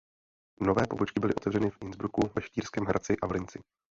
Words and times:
Nové 0.61 0.87
pobočky 0.87 1.19
byly 1.19 1.33
otevřeny 1.35 1.69
v 1.69 1.77
Innsbrucku 1.81 2.21
ve 2.35 2.41
Štýrském 2.41 2.85
Hradci 2.85 3.17
a 3.17 3.27
v 3.27 3.31
Linci. 3.31 3.59